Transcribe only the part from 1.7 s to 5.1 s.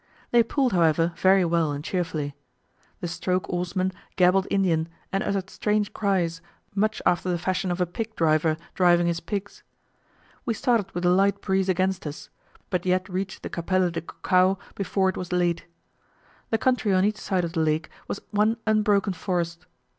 and cheerfully. The stroke oarsman gabbled Indian,